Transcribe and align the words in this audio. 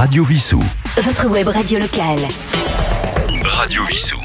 Radio 0.00 0.24
Vissou. 0.24 0.62
Votre 0.96 1.28
web 1.28 1.48
radio 1.48 1.78
locale. 1.78 2.20
Radio 3.42 3.84
Vissou. 3.84 4.16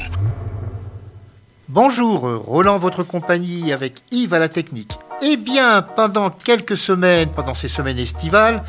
Bonjour, 1.68 2.20
Roland, 2.46 2.78
votre 2.78 3.02
compagnie 3.02 3.74
avec 3.74 4.00
Yves 4.10 4.32
à 4.32 4.38
la 4.38 4.48
technique. 4.48 4.92
Eh 5.20 5.36
bien, 5.36 5.82
pendant 5.82 6.30
quelques 6.30 6.78
semaines, 6.78 7.28
pendant 7.28 7.52
ces 7.52 7.68
semaines 7.68 7.98
estivales, 7.98 8.64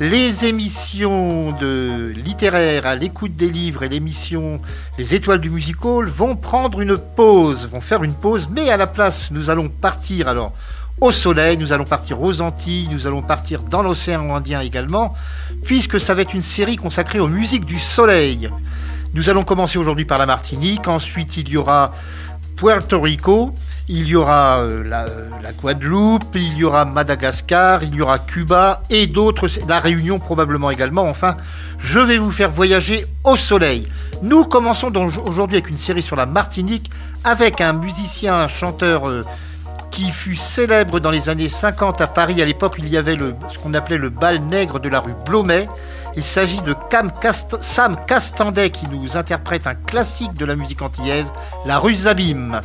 les 0.00 0.44
émissions 0.44 1.52
de 1.52 2.12
littéraires 2.16 2.84
à 2.84 2.96
l'écoute 2.96 3.36
des 3.36 3.48
livres 3.48 3.84
et 3.84 3.88
l'émission 3.88 4.60
Les 4.98 5.14
Étoiles 5.14 5.40
du 5.40 5.50
Music 5.50 5.84
Hall 5.84 6.08
vont 6.08 6.34
prendre 6.34 6.80
une 6.80 6.98
pause, 6.98 7.68
vont 7.68 7.80
faire 7.80 8.02
une 8.02 8.14
pause, 8.14 8.48
mais 8.50 8.70
à 8.70 8.76
la 8.76 8.88
place, 8.88 9.30
nous 9.30 9.50
allons 9.50 9.68
partir 9.68 10.26
alors 10.26 10.52
au 11.00 11.12
soleil, 11.12 11.56
nous 11.56 11.72
allons 11.72 11.84
partir 11.84 12.20
aux 12.22 12.40
Antilles, 12.42 12.88
nous 12.90 13.06
allons 13.06 13.22
partir 13.22 13.62
dans 13.62 13.82
l'océan 13.82 14.34
Indien 14.34 14.60
également, 14.60 15.14
puisque 15.64 15.98
ça 15.98 16.14
va 16.14 16.22
être 16.22 16.34
une 16.34 16.42
série 16.42 16.76
consacrée 16.76 17.20
aux 17.20 17.28
musiques 17.28 17.64
du 17.64 17.78
soleil. 17.78 18.50
Nous 19.14 19.28
allons 19.30 19.42
commencer 19.42 19.78
aujourd'hui 19.78 20.04
par 20.04 20.18
la 20.18 20.26
Martinique, 20.26 20.88
ensuite 20.88 21.36
il 21.36 21.48
y 21.48 21.56
aura 21.56 21.92
Puerto 22.54 23.00
Rico, 23.00 23.54
il 23.88 24.06
y 24.06 24.14
aura 24.14 24.58
euh, 24.58 24.84
la, 24.84 25.06
la, 25.42 25.52
Guadeloupe, 25.52 26.34
il 26.34 26.58
y 26.58 26.64
aura 26.64 26.84
Madagascar, 26.84 27.82
il 27.82 27.94
y 27.94 28.02
aura 28.02 28.18
Cuba 28.18 28.82
et 28.90 29.06
d'autres, 29.06 29.48
la 29.66 29.80
Réunion 29.80 30.18
probablement 30.18 30.70
également. 30.70 31.08
Enfin, 31.08 31.38
je 31.78 31.98
vais 31.98 32.18
vous 32.18 32.30
faire 32.30 32.50
voyager 32.50 33.06
au 33.24 33.36
soleil. 33.36 33.88
Nous 34.22 34.44
commençons 34.44 34.90
donc 34.90 35.14
aujourd'hui 35.26 35.56
avec 35.56 35.70
une 35.70 35.78
série 35.78 36.02
sur 36.02 36.16
la 36.16 36.26
Martinique 36.26 36.90
avec 37.24 37.62
un 37.62 37.72
musicien, 37.72 38.36
un 38.36 38.48
chanteur. 38.48 39.08
Euh, 39.08 39.24
qui 39.90 40.10
fut 40.10 40.36
célèbre 40.36 41.00
dans 41.00 41.10
les 41.10 41.28
années 41.28 41.48
50 41.48 42.00
à 42.00 42.06
Paris, 42.06 42.40
à 42.40 42.44
l'époque 42.44 42.76
il 42.78 42.88
y 42.88 42.96
avait 42.96 43.16
ce 43.16 43.58
qu'on 43.58 43.74
appelait 43.74 43.98
le 43.98 44.10
bal 44.10 44.40
nègre 44.40 44.80
de 44.80 44.88
la 44.88 45.00
rue 45.00 45.14
Blomet. 45.26 45.68
Il 46.16 46.24
s'agit 46.24 46.60
de 46.62 46.74
Sam 47.60 47.96
Castandet 48.06 48.70
qui 48.70 48.86
nous 48.88 49.16
interprète 49.16 49.66
un 49.66 49.74
classique 49.74 50.34
de 50.34 50.44
la 50.44 50.56
musique 50.56 50.82
antillaise, 50.82 51.32
La 51.64 51.78
rue 51.78 51.94
Zabim. 51.94 52.60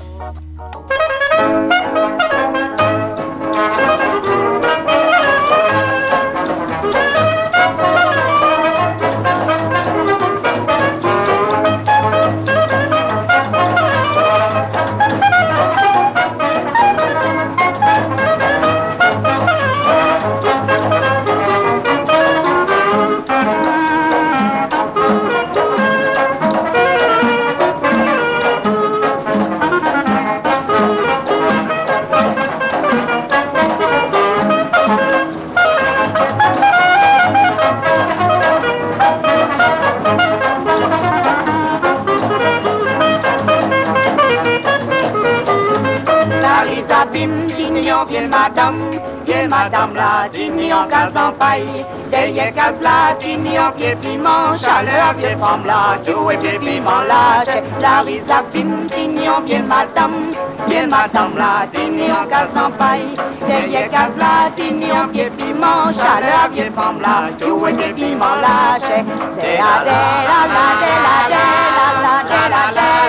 Madame 49.48 49.96
la 49.96 50.28
dîner 50.32 50.74
en 50.74 50.88
case 50.88 51.16
en 51.16 51.32
paille. 51.34 51.86
Derrière 52.12 52.52
la 52.82 53.16
dîner 53.20 53.60
en 53.60 53.72
pied 53.72 53.96
piment. 54.02 54.58
Chaleur 54.58 55.14
pied 55.18 55.36
femme 55.36 55.66
la, 55.66 55.98
tout 56.04 56.32
et 56.32 56.38
pied 56.38 56.60
piment 56.60 57.02
lâche. 57.08 57.58
La 57.82 58.04
fine 58.52 58.86
dîner 58.88 59.30
en 59.30 59.42
pied 59.42 59.62
madame. 59.62 60.14
Pied 60.68 60.88
madame 60.88 61.32
dîner 61.74 62.12
en 62.12 62.28
case 62.28 62.56
en 62.56 62.70
la 64.18 64.50
dîner 64.56 64.92
en 64.92 65.08
pied 65.08 65.30
piment. 65.38 65.92
Chaleur 65.94 66.50
pied 66.54 66.72
femme 66.72 67.02
la, 67.02 67.30
tout 67.38 67.60
pied 67.60 67.94
piment 67.94 68.36
lâche. 68.42 68.92
C'est 69.40 69.58
la 69.58 69.74
la 69.88 70.00
la 70.28 70.40
la 70.54 70.68
la 70.82 71.18
la 71.34 71.46
la 72.04 72.16
la 72.30 72.50
la 72.50 72.72
la 72.76 73.05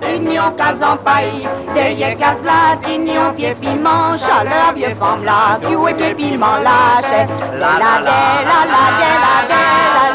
dignon 0.00 0.50
case 0.56 0.82
en 0.82 0.96
paille, 0.96 1.48
derrière 1.74 2.16
case 2.16 2.42
la 2.44 2.76
dignon 2.76 3.32
pied 3.36 3.54
piment, 3.54 4.16
chaleur 4.16 4.72
vieux 4.74 4.94
femme 4.94 5.24
la, 5.24 5.58
qui 5.60 5.72
est 5.72 5.94
pied 5.94 6.14
piment 6.14 6.56
lâche. 6.62 7.28
La 7.52 7.78
la 7.78 8.00
la 8.00 8.20
la 8.48 8.58
la 8.72 8.82
la 8.92 9.10
la 9.10 9.36
la 9.36 9.62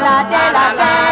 la 0.00 0.16
la 0.30 0.52
la 0.52 0.74
la 0.76 1.11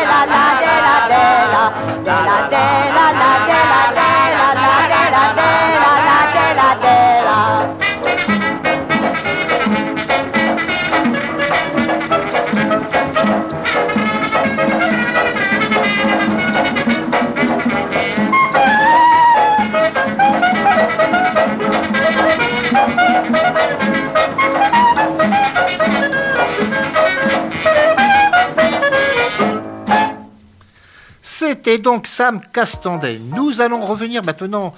C'était 31.40 31.78
donc 31.78 32.06
Sam 32.06 32.42
Castandet. 32.52 33.18
Nous 33.34 33.62
allons 33.62 33.82
revenir 33.86 34.22
maintenant 34.22 34.74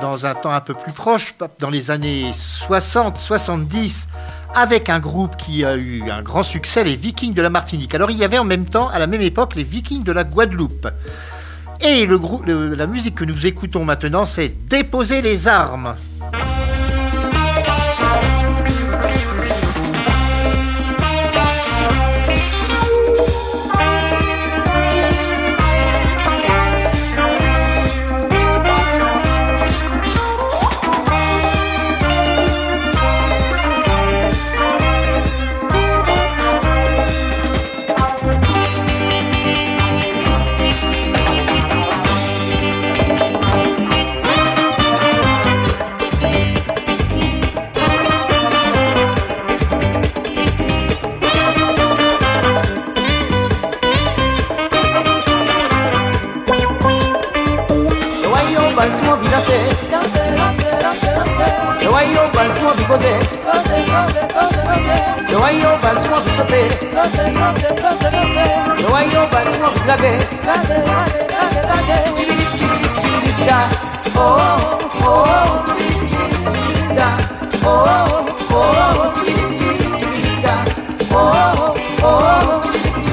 dans 0.00 0.24
un 0.24 0.34
temps 0.34 0.50
un 0.50 0.62
peu 0.62 0.72
plus 0.72 0.94
proche, 0.94 1.34
dans 1.58 1.68
les 1.68 1.90
années 1.90 2.30
60-70, 2.32 4.06
avec 4.54 4.88
un 4.88 4.98
groupe 4.98 5.36
qui 5.36 5.62
a 5.62 5.76
eu 5.76 6.10
un 6.10 6.22
grand 6.22 6.42
succès, 6.42 6.84
les 6.84 6.96
Vikings 6.96 7.34
de 7.34 7.42
la 7.42 7.50
Martinique. 7.50 7.94
Alors 7.94 8.10
il 8.10 8.16
y 8.16 8.24
avait 8.24 8.38
en 8.38 8.44
même 8.44 8.64
temps, 8.64 8.88
à 8.88 8.98
la 8.98 9.06
même 9.06 9.20
époque, 9.20 9.56
les 9.56 9.62
Vikings 9.62 10.04
de 10.04 10.12
la 10.12 10.24
Guadeloupe. 10.24 10.88
Et 11.82 12.06
la 12.06 12.86
musique 12.86 13.16
que 13.16 13.26
nous 13.26 13.44
écoutons 13.44 13.84
maintenant, 13.84 14.24
c'est 14.24 14.48
Déposer 14.68 15.20
les 15.20 15.48
armes. 15.48 15.96
sote, 66.94 67.24
sote. 67.80 68.82
No 68.82 68.88
hay 68.96 69.06
yo 69.10 69.22
bachino 69.30 69.68
flague, 69.70 70.12
flague, 70.42 70.76
flague, 70.84 71.26
flague, 71.28 71.60
flague. 71.66 71.98
Chiri, 72.16 73.50
oh, 74.16 74.78
oh, 75.04 75.64
chiri, 75.76 76.08
oh, 77.64 77.84
oh, 78.52 78.64
chiri, 79.24 79.46
oh, 81.12 81.24
oh, 82.02 82.14
chiri, 82.72 83.04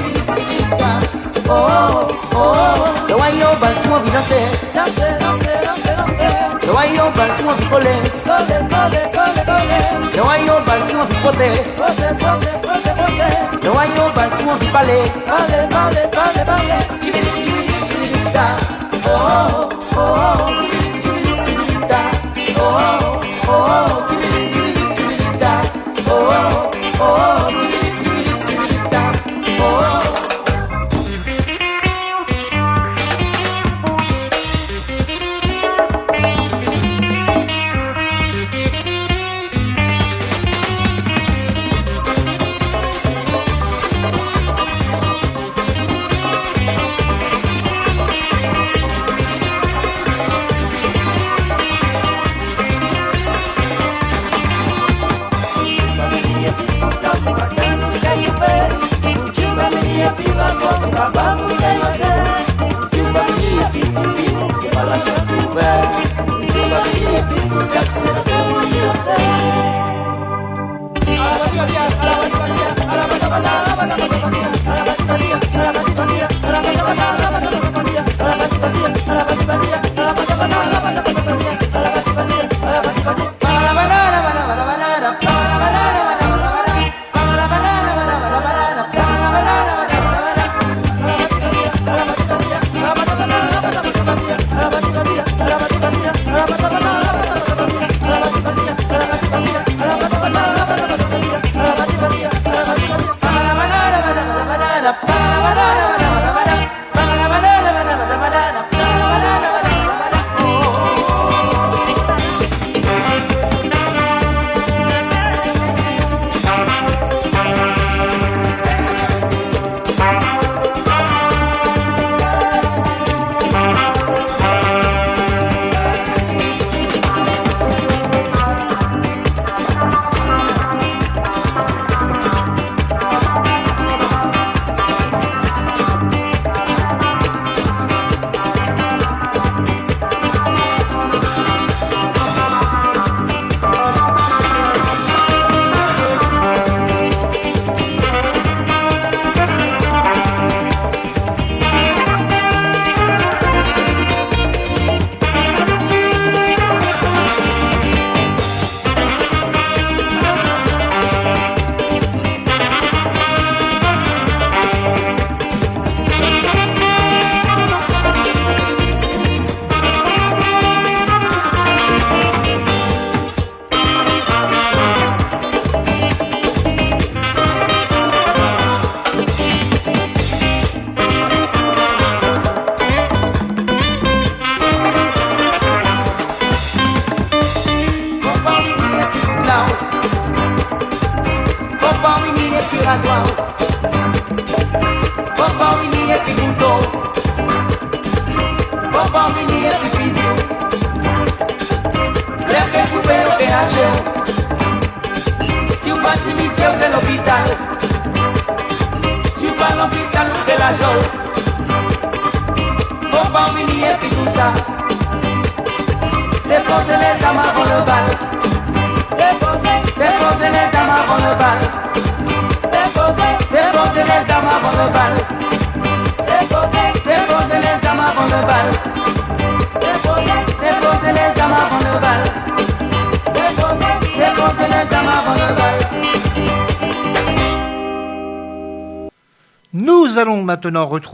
oh, 1.48 2.08
oh. 2.34 3.06
No 3.08 3.14
hay 3.22 3.34
yo 3.38 3.48
bachino 3.60 3.96
vinase, 4.02 4.40
dance, 4.74 5.06
dance, 5.20 5.52
dance, 5.62 5.82
dance. 5.84 6.66
No 6.66 6.72
hay 6.78 6.96
yo 6.96 7.04
bachino 7.12 7.52
picole, 7.56 7.94
cole, 8.24 8.56
cole, 8.72 9.00
cole, 9.12 9.42
cole. 9.46 9.78
No 10.16 10.22
hay 10.30 10.46
yo 10.46 10.54
bachino 10.64 11.04
picote, 11.08 11.48
fote, 11.76 12.08
fote, 12.20 12.50
fote. 12.62 12.93
No 13.08 13.72
one 13.74 13.88
you 13.90 14.04
but 14.14 14.40
you 14.40 14.46
want 14.46 14.60
to 14.62 14.72
ballet. 14.72 15.02
pale, 15.04 15.68
pale, 15.68 16.08
pale, 16.08 16.44
pale. 16.48 16.78
Give 17.02 17.12
give 17.12 17.24
give. 18.32 18.56
Oh, 19.06 19.12
oh, 19.12 19.68
oh. 19.92 20.48
Give 20.62 20.92
give 20.94 21.88
give. 21.88 22.56
Oh, 22.56 22.64
oh, 23.46 23.52
oh. 23.52 24.08
Give 24.08 24.24
give 24.96 25.38
give. 25.38 26.08
Oh, 26.08 26.32
oh. 26.32 26.53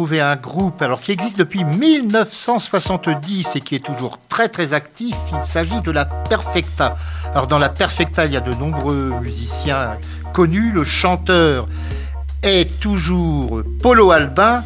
Un 0.00 0.36
groupe 0.36 0.80
alors 0.80 1.00
qui 1.00 1.12
existe 1.12 1.38
depuis 1.38 1.62
1970 1.64 3.56
et 3.56 3.60
qui 3.60 3.74
est 3.74 3.84
toujours 3.84 4.18
très 4.28 4.48
très 4.48 4.72
actif. 4.72 5.14
Il 5.32 5.44
s'agit 5.44 5.80
de 5.82 5.90
la 5.90 6.06
Perfecta. 6.06 6.96
Alors 7.32 7.46
dans 7.46 7.58
la 7.58 7.68
Perfecta, 7.68 8.24
il 8.24 8.32
y 8.32 8.36
a 8.36 8.40
de 8.40 8.54
nombreux 8.54 9.12
musiciens 9.22 9.98
connus. 10.32 10.72
Le 10.72 10.84
chanteur 10.84 11.68
est 12.42 12.80
toujours 12.80 13.62
Polo 13.82 14.10
Albin 14.10 14.62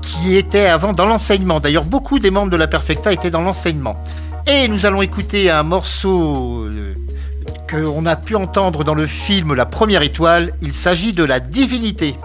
qui 0.00 0.36
était 0.36 0.66
avant 0.66 0.94
dans 0.94 1.06
l'enseignement. 1.06 1.60
D'ailleurs, 1.60 1.84
beaucoup 1.84 2.18
des 2.18 2.30
membres 2.30 2.50
de 2.50 2.56
la 2.56 2.66
Perfecta 2.66 3.12
étaient 3.12 3.30
dans 3.30 3.42
l'enseignement. 3.42 4.02
Et 4.46 4.68
nous 4.68 4.86
allons 4.86 5.02
écouter 5.02 5.50
un 5.50 5.62
morceau 5.62 6.64
euh, 6.64 6.94
qu'on 7.70 8.06
a 8.06 8.16
pu 8.16 8.36
entendre 8.36 8.84
dans 8.84 8.94
le 8.94 9.06
film 9.06 9.54
La 9.54 9.66
Première 9.66 10.02
Étoile. 10.02 10.52
Il 10.62 10.72
s'agit 10.72 11.12
de 11.12 11.24
la. 11.24 11.40
Divinité, 11.40 12.16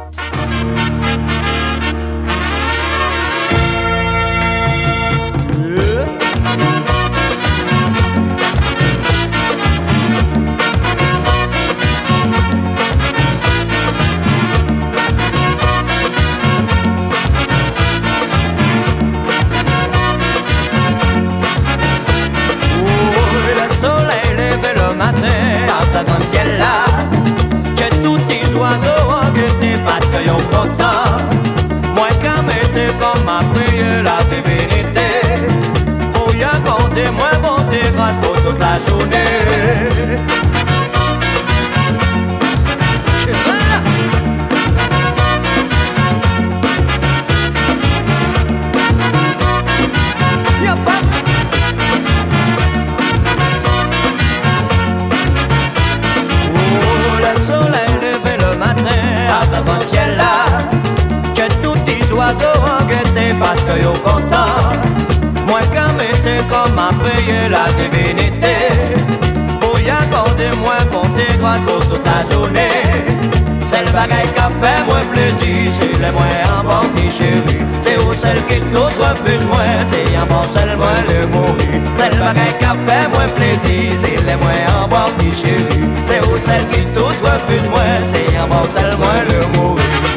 c'est 75.71 75.93
le 75.93 76.11
moins 76.11 76.39
en 76.51 76.63
bon 76.63 77.09
chéri. 77.09 77.57
C'est 77.81 77.97
où 77.97 78.13
celle 78.13 78.43
qui 78.45 78.59
tout 78.73 78.91
refuse 78.99 79.45
moins, 79.51 79.85
c'est 79.88 80.17
en 80.17 80.25
bon 80.25 80.43
seul 80.51 80.75
moins 80.77 81.01
le 81.07 81.27
mourir. 81.27 81.81
C'est 81.97 82.13
le 82.13 82.19
bagaille 82.19 82.57
qui 82.59 82.65
a 82.65 82.75
fait 82.85 83.07
moins 83.09 83.29
plaisir, 83.35 83.93
c'est 83.99 84.17
le 84.17 84.38
moins 84.38 84.83
en 84.83 84.88
bon 84.88 85.31
chéri. 85.41 85.89
C'est 86.05 86.25
où 86.27 86.38
celle 86.38 86.67
qui 86.67 86.81
tout 86.93 87.05
refuse 87.05 87.69
moins, 87.69 88.01
c'est 88.07 88.39
en 88.39 88.47
bon 88.47 88.65
seul 88.75 88.97
moins 88.97 89.21
le 89.29 89.57
mourir. 89.57 90.08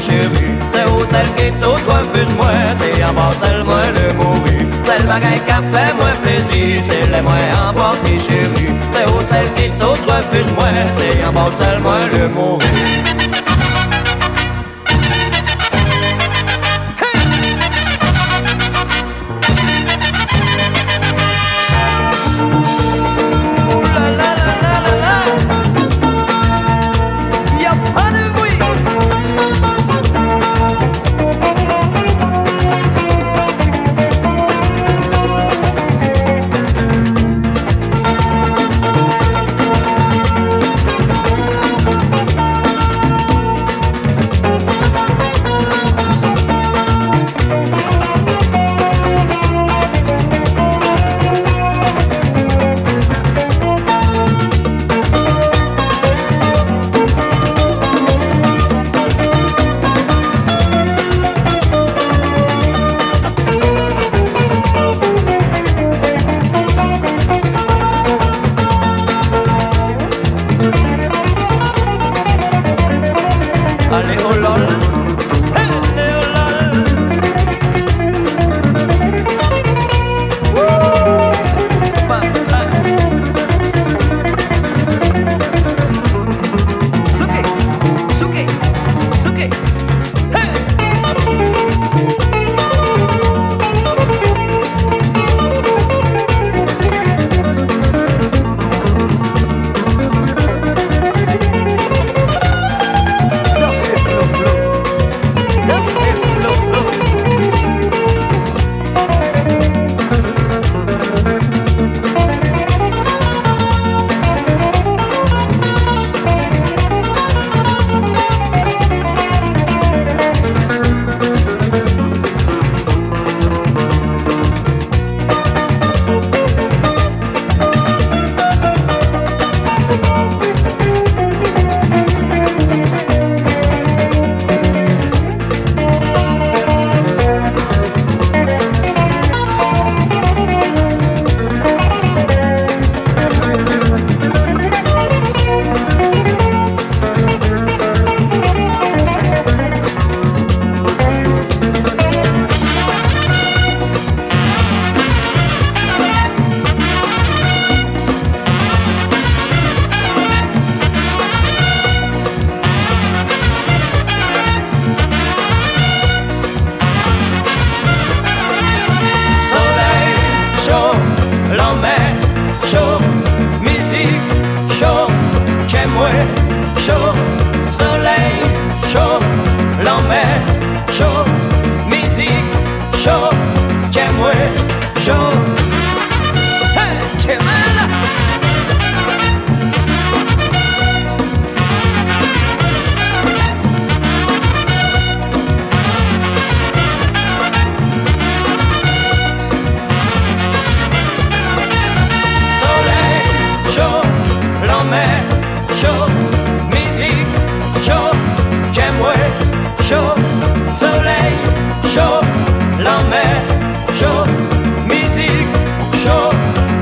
C'est 0.00 0.90
où 0.90 1.04
celle 1.10 1.34
qui 1.34 1.50
tout 1.60 1.72
refuse 1.72 2.34
moins 2.36 2.46
C'est 2.78 3.04
en 3.04 3.12
bas 3.12 3.32
celle 3.40 3.64
moins 3.64 3.90
le 3.90 4.14
mourir. 4.14 4.66
C'est 4.84 4.98
le 5.00 5.08
bagaille 5.08 5.42
qui 5.44 5.52
fait 5.52 5.94
moins 5.98 6.16
plaisir 6.22 6.82
C'est 6.86 7.10
les 7.10 7.22
moins 7.22 7.48
en 7.68 7.72
bas 7.72 7.94
C'est 8.04 9.06
où 9.06 9.20
celle 9.26 9.52
qui 9.54 9.70
tout 9.78 9.98
refuse 10.06 10.52
moins 10.56 10.86
C'est 10.96 11.24
en 11.24 11.32
bas 11.32 11.50
celle 11.58 11.80
moins 11.80 12.06
le 12.12 12.28
mourir 12.28 12.67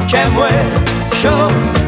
J'aimerais 0.08 0.52
show? 1.14 1.85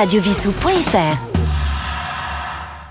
www.radiovissou.fr 0.00 1.18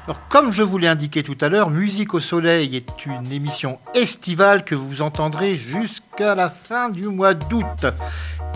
Alors, 0.05 0.27
comme 0.29 0.53
je 0.53 0.61
vous 0.61 0.77
l'ai 0.77 0.87
indiqué 0.87 1.23
tout 1.23 1.37
à 1.41 1.49
l'heure, 1.49 1.71
Musique 1.71 2.13
au 2.13 2.19
Soleil 2.19 2.75
est 2.75 3.05
une 3.05 3.31
émission 3.31 3.79
estivale 3.95 4.63
que 4.63 4.75
vous 4.75 5.01
entendrez 5.01 5.53
jusqu'à 5.53 6.35
la 6.35 6.49
fin 6.49 6.89
du 6.89 7.07
mois 7.07 7.33
d'août. 7.33 7.87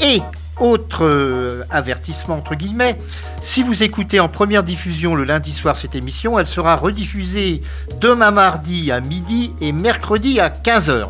Et, 0.02 0.22
autre 0.60 1.04
euh, 1.04 1.64
avertissement 1.72 2.36
entre 2.36 2.54
guillemets, 2.54 2.98
si 3.42 3.64
vous 3.64 3.82
écoutez 3.82 4.20
en 4.20 4.30
première 4.30 4.64
diffusion 4.64 5.16
le 5.16 5.24
lundi 5.24 5.52
soir 5.52 5.76
cette 5.76 5.96
émission, 5.96 6.38
elle 6.38 6.48
sera 6.48 6.76
rediffusée 6.76 7.64
demain 8.00 8.32
mardi 8.32 8.92
à 8.92 9.00
midi 9.00 9.54
et 9.62 9.72
mercredi 9.72 10.40
à 10.40 10.50
15h. 10.50 11.08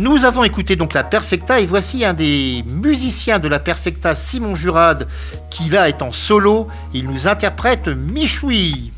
Nous 0.00 0.24
avons 0.24 0.44
écouté 0.44 0.76
donc 0.76 0.94
la 0.94 1.04
Perfecta 1.04 1.60
et 1.60 1.66
voici 1.66 2.06
un 2.06 2.14
des 2.14 2.64
musiciens 2.66 3.38
de 3.38 3.48
la 3.48 3.58
Perfecta, 3.58 4.14
Simon 4.14 4.54
Jurade, 4.54 5.06
qui 5.50 5.68
là 5.68 5.90
est 5.90 6.00
en 6.00 6.10
solo. 6.10 6.68
Il 6.94 7.06
nous 7.06 7.28
interprète 7.28 7.86
Michoui. 7.86 8.92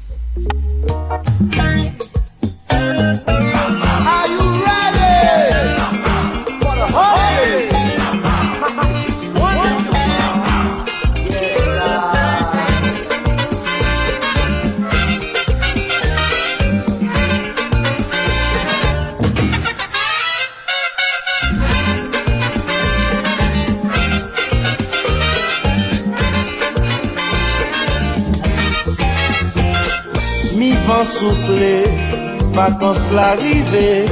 Vacances 32.53 33.11
l'arrivée. 33.13 34.05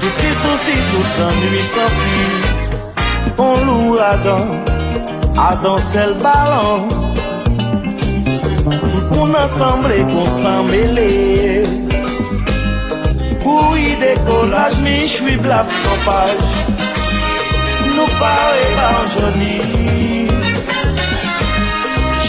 Tout 0.00 0.16
est 0.28 0.38
souci, 0.44 0.76
tout 0.90 1.22
ennui 1.28 1.62
s'enfuit. 1.74 2.36
On 3.38 3.56
l'ouragan, 3.66 4.46
à 5.36 5.56
danser 5.56 6.06
le 6.08 6.14
ballon. 6.14 6.88
Tout 8.90 9.14
mon 9.14 9.34
ensemble 9.34 9.92
et 9.92 10.04
qu'on 10.10 10.62
mêlé. 10.64 11.62
Oui, 13.44 13.96
décollage, 14.00 14.78
mi 14.84 15.08
suis 15.08 15.36
blaf 15.36 15.66
campage. 15.84 16.44
Nous 17.96 18.10
parler 18.24 18.68
par 18.78 19.00
joli. 19.14 19.58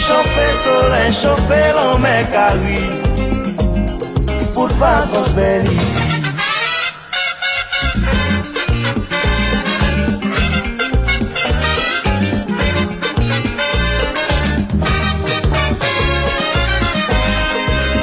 Chauffer 0.04 0.52
soleil, 0.64 1.12
chauffer 1.12 1.72
l'homme 1.74 2.06
carré 2.32 3.01
Pour 4.62 4.70
vacances 4.74 5.30
belles 5.30 5.64
ici 5.72 6.00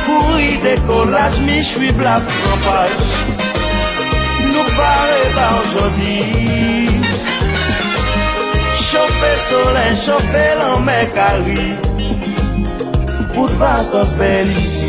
Pour 0.06 0.38
y 0.38 0.58
décollage, 0.58 1.40
mi 1.48 1.64
suis 1.64 1.94
blaf 1.94 2.24
campage 2.44 2.90
Nous 4.44 4.70
parler 4.76 5.28
par 5.34 5.62
aujourd'hui 5.64 6.90
Chauffer 8.76 9.38
soleil, 9.50 9.96
chauffer 9.96 10.52
l'homme 10.60 10.92
carré 11.16 11.78
Pour 13.34 13.48
vacances 13.48 14.16
belles 14.16 14.89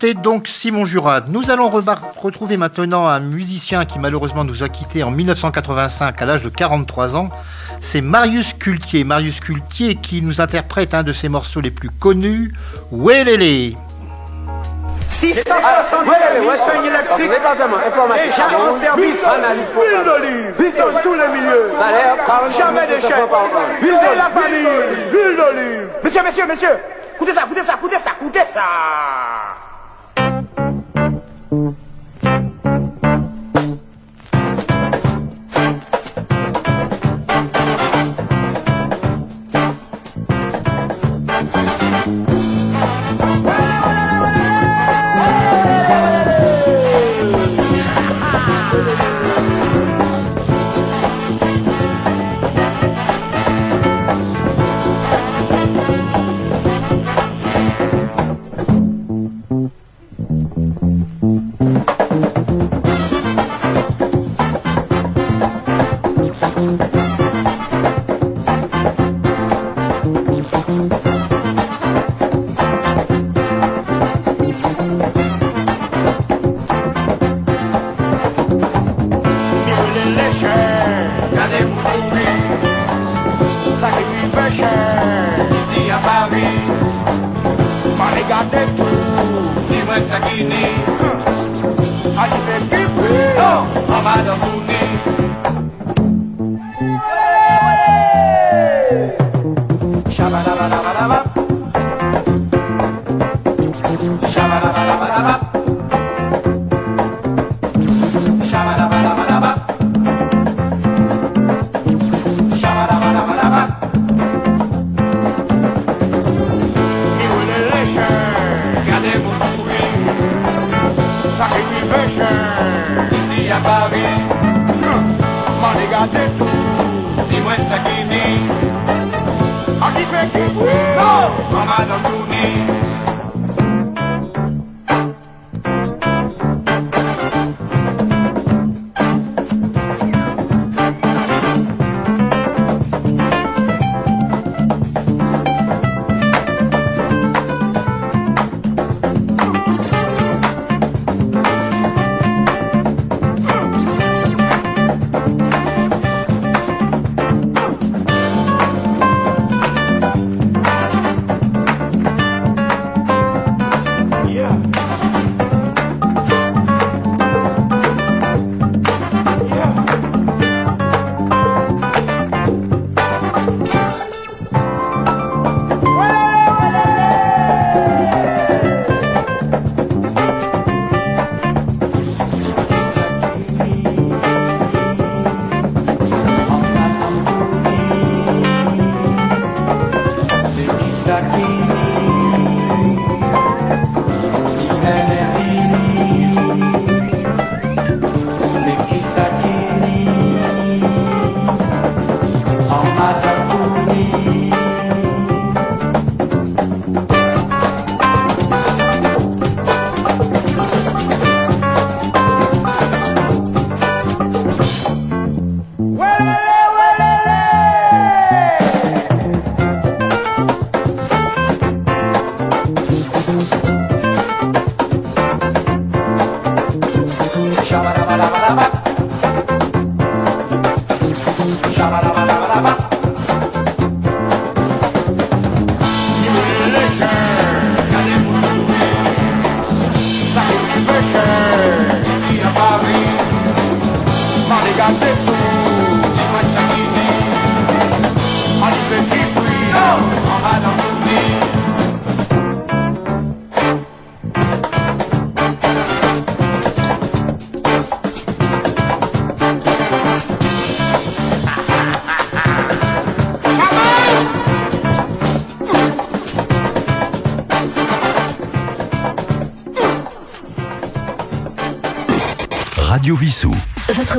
C'était 0.00 0.14
donc 0.14 0.46
Simon 0.46 0.84
Jurad. 0.84 1.28
Nous 1.28 1.50
allons 1.50 1.68
retrouver 1.68 2.56
maintenant 2.56 3.08
un 3.08 3.18
musicien 3.18 3.84
qui 3.84 3.98
malheureusement 3.98 4.44
nous 4.44 4.62
a 4.62 4.68
quittés 4.68 5.02
en 5.02 5.10
1985 5.10 6.22
à 6.22 6.24
l'âge 6.24 6.44
de 6.44 6.50
43 6.50 7.16
ans. 7.16 7.30
C'est 7.80 8.00
Marius 8.00 8.54
Cultier. 8.54 9.02
Marius 9.02 9.40
Cultier 9.40 9.96
qui 9.96 10.22
nous 10.22 10.40
interprète 10.40 10.94
un 10.94 11.02
de 11.02 11.12
ses 11.12 11.28
morceaux 11.28 11.60
les 11.60 11.72
plus 11.72 11.90
connus, 11.90 12.54
Welele. 12.92 13.74
660 15.08 16.06
ouais, 16.06 16.58
soigne 16.58 16.86
électrique. 16.86 17.30
Déjà 17.30 18.56
en 18.56 18.72
service. 18.78 19.16
Analyse 19.24 19.66
Huile 19.74 20.04
d'olive. 20.04 20.74
Dans 20.78 21.00
tous 21.00 21.14
les 21.14 21.26
milieux. 21.26 21.70
Salaire, 21.76 22.16
Jamais 22.56 22.86
d'échec. 22.86 23.14
Huile 23.82 23.90
de 23.90 24.16
la 24.16 24.28
famille. 24.28 25.10
Huile 25.10 25.36
d'olive. 25.36 25.88
Monsieur, 26.04 26.22
monsieur, 26.22 26.46
monsieur. 26.46 26.78
Écoutez 27.16 27.32
ça, 27.32 27.42
écoutez 27.46 27.64
ça, 27.64 27.74
écoutez 27.74 27.96
ça, 27.96 28.10
écoutez 28.20 28.44
ça. 28.54 29.67
Ici 31.50 31.87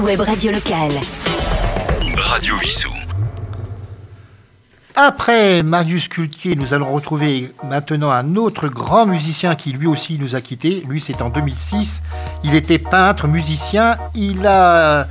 web 0.09 0.21
radio 0.21 0.51
locale. 0.51 0.99
Radio 2.15 2.55
Vissou. 2.55 2.89
Après 4.95 5.61
Marius 5.61 6.07
Cultier, 6.07 6.55
nous 6.55 6.73
allons 6.73 6.91
retrouver 6.91 7.53
maintenant 7.69 8.09
un 8.09 8.35
autre 8.35 8.69
grand 8.69 9.05
musicien 9.05 9.53
qui 9.53 9.71
lui 9.71 9.85
aussi 9.85 10.17
nous 10.17 10.33
a 10.33 10.41
quittés. 10.41 10.83
Lui, 10.89 10.99
c'est 10.99 11.21
en 11.21 11.29
2006. 11.29 12.01
Il 12.43 12.55
était 12.55 12.79
peintre, 12.79 13.27
musicien. 13.27 13.97
Il 14.15 14.47
a 14.47 15.07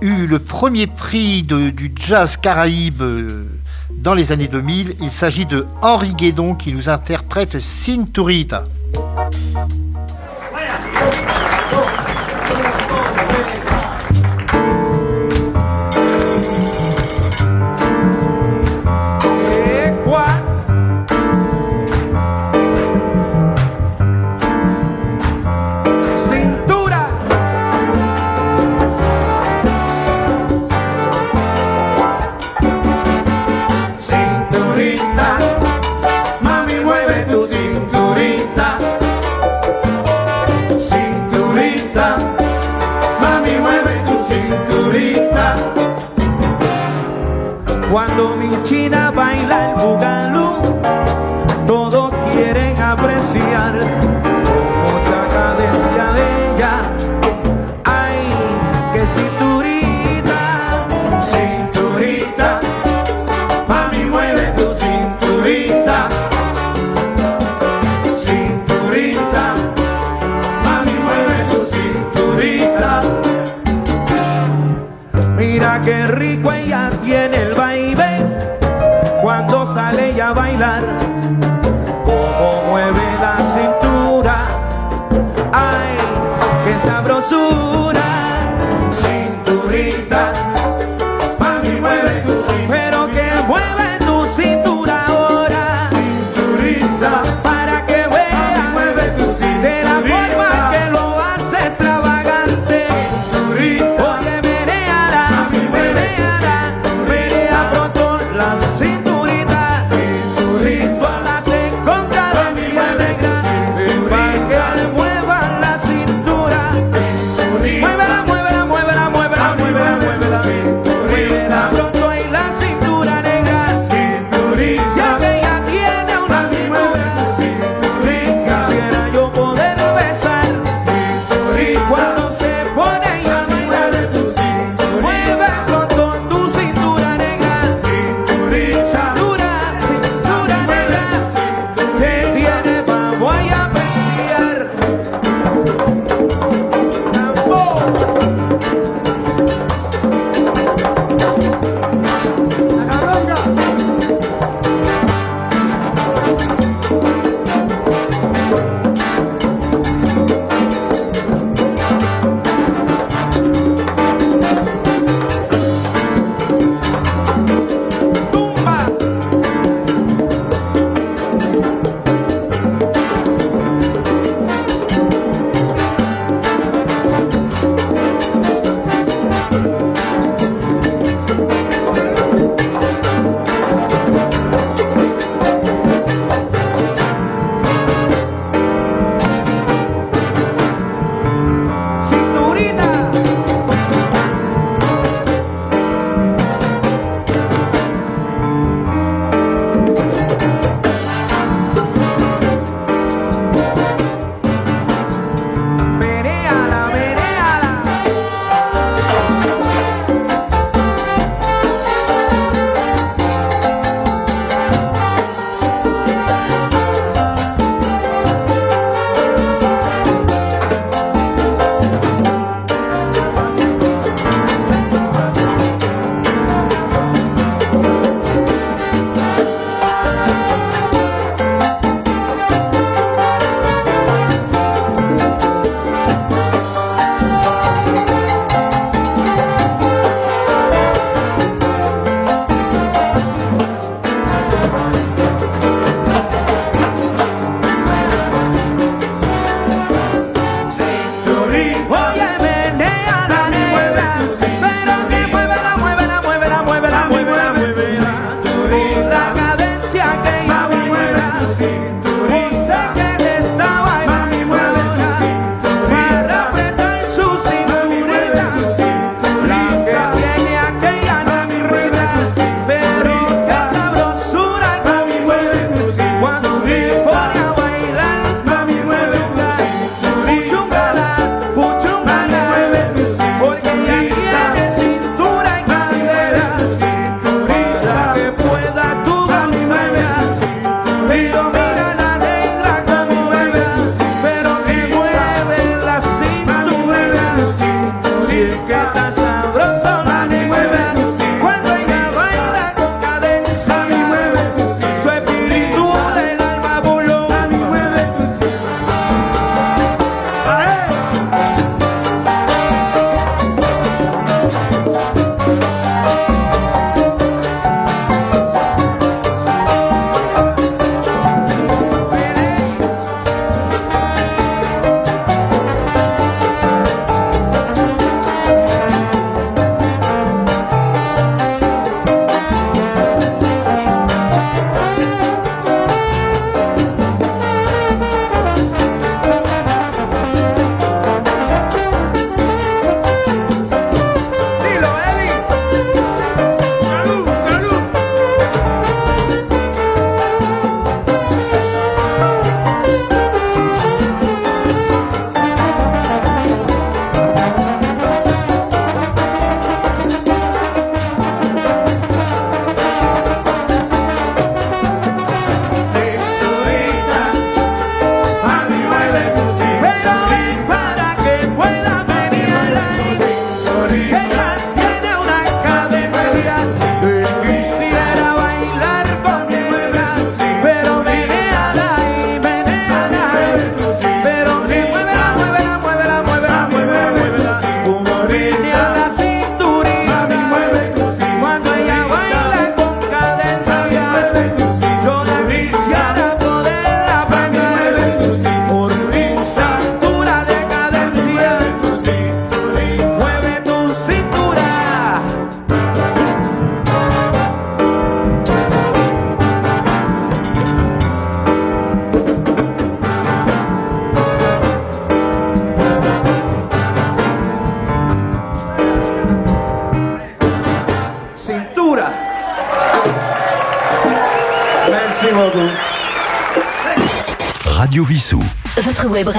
eu 0.00 0.24
le 0.24 0.38
premier 0.38 0.86
prix 0.86 1.42
du 1.42 1.92
jazz 1.94 2.38
caraïbe 2.38 3.02
euh, 3.02 3.44
dans 3.90 4.14
les 4.14 4.32
années 4.32 4.48
2000. 4.48 4.96
Il 5.02 5.10
s'agit 5.10 5.44
de 5.44 5.66
Henri 5.82 6.14
Guédon 6.14 6.54
qui 6.54 6.72
nous 6.72 6.88
interprète 6.88 7.60
Cinturita. 7.60 8.64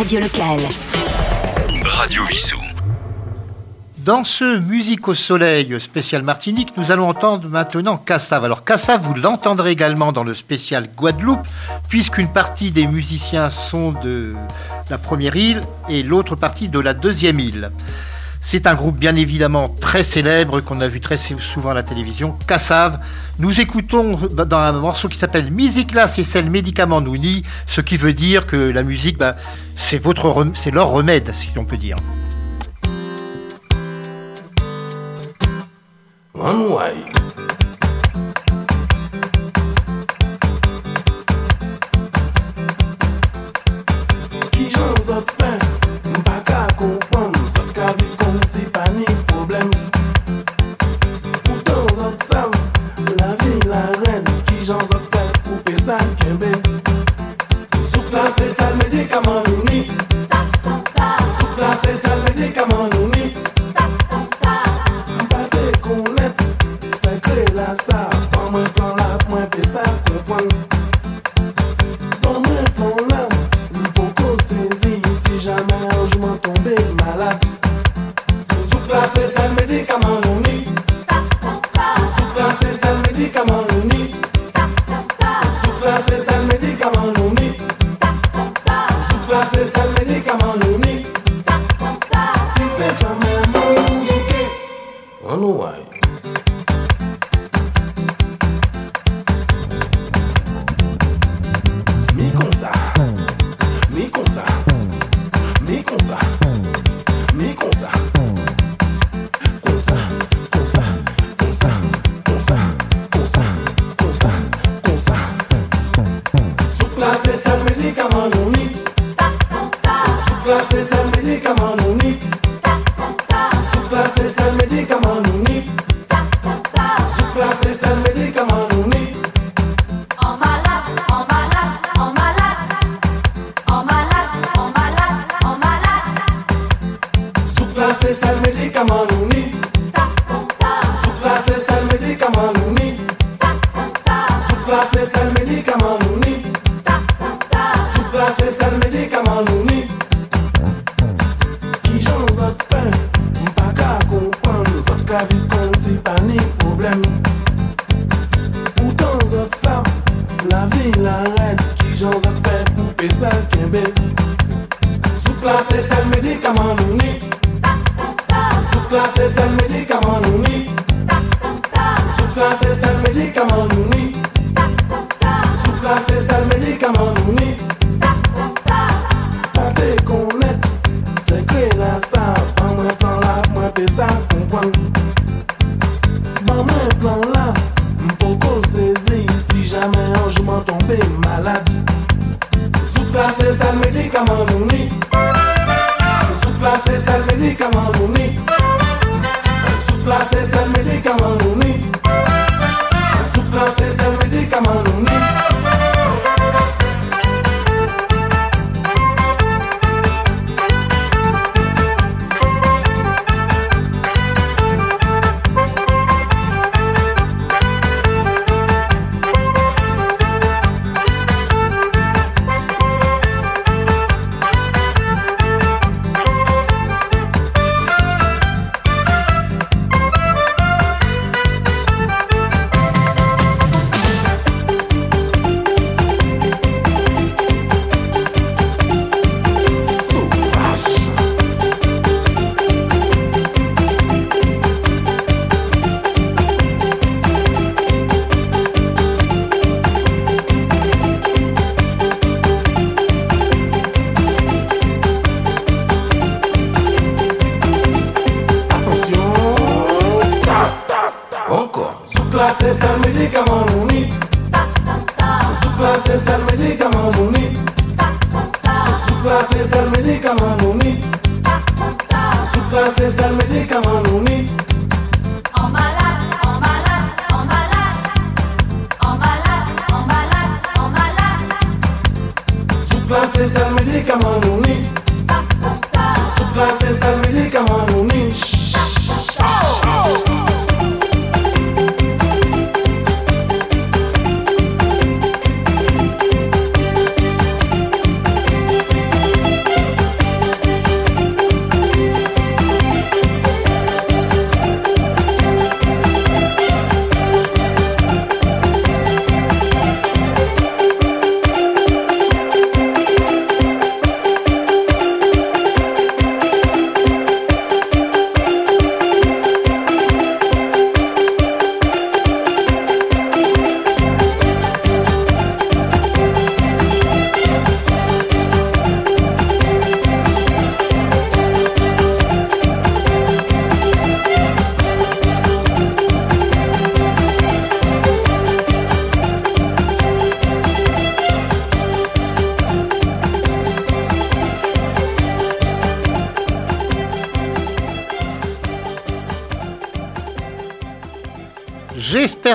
radio 0.04 0.20
locale. 0.20 0.60
Radio 1.86 2.26
Vissou. 2.26 2.60
Dans 4.00 4.26
ce 4.26 4.60
Musique 4.60 5.08
au 5.08 5.14
Soleil 5.14 5.80
spécial 5.80 6.24
Martinique, 6.24 6.76
nous 6.76 6.92
allons 6.92 7.08
entendre 7.08 7.48
maintenant 7.48 7.96
Cassav. 7.96 8.44
Alors 8.44 8.66
Cassave, 8.66 9.02
vous 9.02 9.14
l'entendrez 9.14 9.72
également 9.72 10.12
dans 10.12 10.26
le 10.26 10.34
spécial 10.34 10.90
Guadeloupe, 10.94 11.48
puisqu'une 11.88 12.28
partie 12.28 12.72
des 12.72 12.86
musiciens 12.86 13.50
sont 13.50 13.94
de 14.04 14.36
la 14.90 14.98
première 14.98 15.38
île 15.38 15.62
et 15.88 16.04
l'autre 16.04 16.36
partie 16.36 16.68
de 16.68 16.80
la 16.82 16.94
deuxième 16.94 17.40
île. 17.40 17.72
C'est 18.46 18.68
un 18.68 18.76
groupe 18.76 18.98
bien 18.98 19.16
évidemment 19.16 19.70
très 19.70 20.04
célèbre 20.04 20.60
qu'on 20.60 20.82
a 20.82 20.88
vu 20.90 21.00
très 21.00 21.16
souvent 21.16 21.70
à 21.70 21.74
la 21.74 21.82
télévision, 21.82 22.38
Kassav. 22.46 23.00
Nous 23.40 23.62
écoutons 23.62 24.20
bah, 24.32 24.44
dans 24.44 24.58
un 24.58 24.74
morceau 24.74 25.08
qui 25.08 25.18
s'appelle 25.18 25.50
Musique 25.50 25.94
là, 25.94 26.10
c'est 26.10 26.26
celle 26.26 26.50
médicament 26.50 27.00
nous 27.00 27.16
ce 27.68 27.80
qui 27.80 27.96
veut 27.96 28.14
dire 28.14 28.46
que 28.46 28.58
la 28.58 28.84
musique, 28.84 29.18
bah, 29.18 29.38
c'est 29.78 29.98
votre, 29.98 30.46
c'est 30.56 30.72
leur 30.72 30.90
remède, 30.90 31.32
si 31.34 31.50
on 31.56 31.64
peut 31.64 31.78
dire. 31.78 31.96
One 36.36 36.74
way. 36.74 37.24
C'est 48.56 48.72
pas 48.72 48.88
ni 48.96 49.04
problème. 49.26 49.72
Pourtant, 51.44 51.88
on 51.90 51.96
s'en 51.96 52.12
fout 52.12 52.52
de 53.00 53.16
la 53.20 53.30
vie, 53.44 53.60
la 53.68 54.12
reine. 54.12 54.24
Qui 54.46 54.64
j'en 54.64 54.80
sort 54.80 55.02
de 55.02 55.18
faire, 55.18 55.34
coupé 55.44 55.84
ça. 55.84 55.98
Sous 57.92 58.02
place, 58.12 58.36
c'est 58.38 58.52
ça, 58.52 58.70
le. 58.80 60.13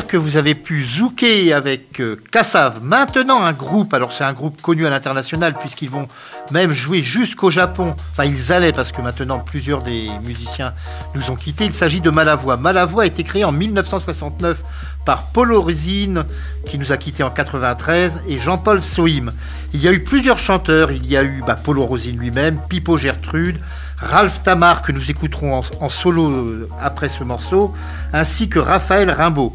Que 0.09 0.17
vous 0.17 0.37
avez 0.37 0.55
pu 0.55 0.85
zouker 0.85 1.53
avec 1.53 2.01
euh, 2.01 2.17
Kassav. 2.33 2.81
Maintenant, 2.83 3.43
un 3.43 3.53
groupe, 3.53 3.93
alors 3.93 4.13
c'est 4.13 4.25
un 4.25 4.33
groupe 4.33 4.61
connu 4.63 4.87
à 4.87 4.91
l'international 4.91 5.55
puisqu'ils 5.55 5.91
vont 5.91 6.09
même 6.51 6.73
jouer 6.73 7.03
jusqu'au 7.03 7.51
Japon. 7.51 7.95
Enfin, 8.13 8.25
ils 8.25 8.51
allaient 8.51 8.73
parce 8.73 8.91
que 8.91 9.03
maintenant 9.03 9.39
plusieurs 9.39 9.83
des 9.83 10.09
musiciens 10.25 10.73
nous 11.15 11.31
ont 11.31 11.37
quittés. 11.37 11.67
Il 11.67 11.75
s'agit 11.75 12.01
de 12.01 12.09
Malavoie. 12.09 12.57
Malavoie 12.57 13.03
a 13.03 13.07
été 13.07 13.23
créé 13.23 13.45
en 13.45 13.53
1969 13.53 14.63
par 15.05 15.27
Polo 15.27 15.63
Résine, 15.63 16.25
qui 16.65 16.79
nous 16.79 16.91
a 16.91 16.97
quittés 16.97 17.23
en 17.23 17.31
93, 17.31 18.21
et 18.29 18.39
Jean-Paul 18.39 18.81
Sohim. 18.81 19.31
Il 19.75 19.83
y 19.83 19.89
a 19.89 19.93
eu 19.93 20.03
plusieurs 20.03 20.39
chanteurs. 20.39 20.91
Il 20.91 21.07
y 21.07 21.17
a 21.17 21.23
eu 21.23 21.43
bah, 21.47 21.57
Polo 21.57 21.85
Rosine 21.85 22.19
lui-même, 22.19 22.59
Pipo 22.69 22.97
Gertrude, 22.97 23.61
Ralph 23.99 24.43
Tamar, 24.43 24.83
que 24.83 24.93
nous 24.93 25.11
écouterons 25.11 25.55
en, 25.55 25.63
en 25.81 25.89
solo 25.89 26.31
euh, 26.31 26.69
après 26.81 27.09
ce 27.09 27.25
morceau, 27.25 27.75
ainsi 28.13 28.49
que 28.49 28.59
Raphaël 28.59 29.11
Rimbaud. 29.11 29.55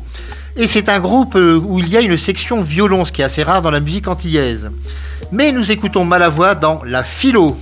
Et 0.55 0.67
c'est 0.67 0.87
un 0.87 0.99
groupe 0.99 1.35
euh, 1.35 1.59
où 1.59 1.79
il 1.79 1.89
y 1.89 1.97
a 1.97 2.01
une 2.01 2.15
section 2.15 2.61
violon, 2.61 3.05
ce 3.05 3.11
qui 3.11 3.21
est 3.21 3.25
assez 3.25 3.41
rare 3.41 3.63
dans 3.63 3.71
la 3.71 3.79
musique 3.79 4.07
antillaise. 4.07 4.69
Mais 5.31 5.51
nous 5.51 5.71
écoutons 5.71 6.05
Malavoie 6.05 6.53
dans 6.53 6.83
La 6.83 7.03
Philo. 7.03 7.57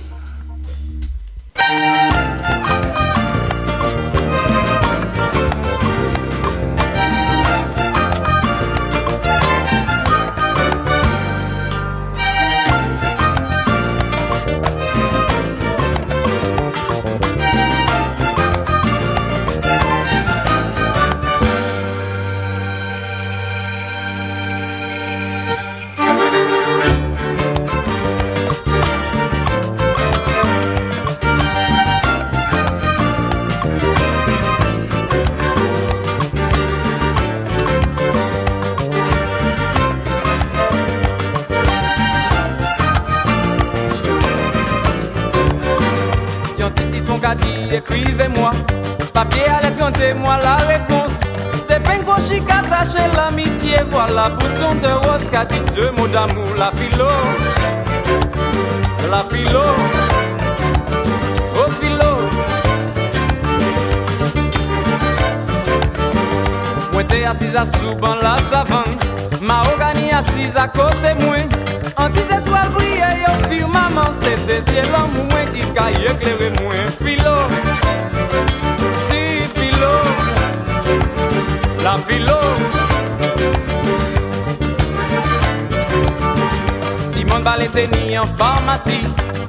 Était 87.72 87.88
ni 87.88 88.18
en 88.18 88.26
pharmacie. 88.36 89.02